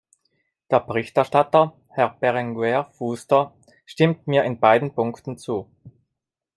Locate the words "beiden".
4.59-4.95